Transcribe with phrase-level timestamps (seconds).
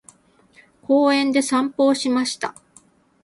[0.81, 2.55] 公園で散歩をしました。